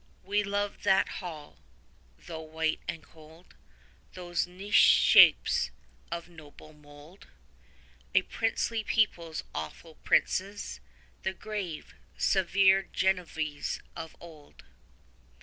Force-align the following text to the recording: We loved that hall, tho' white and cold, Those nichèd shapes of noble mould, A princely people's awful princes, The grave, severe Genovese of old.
We 0.23 0.43
loved 0.43 0.81
that 0.83 1.07
hall, 1.19 1.59
tho' 2.17 2.41
white 2.41 2.79
and 2.87 3.03
cold, 3.03 3.53
Those 4.15 4.47
nichèd 4.47 4.73
shapes 4.73 5.69
of 6.11 6.27
noble 6.27 6.73
mould, 6.73 7.27
A 8.15 8.23
princely 8.23 8.83
people's 8.83 9.43
awful 9.53 9.93
princes, 9.93 10.79
The 11.21 11.33
grave, 11.35 11.93
severe 12.17 12.81
Genovese 12.91 13.79
of 13.95 14.15
old. 14.19 14.63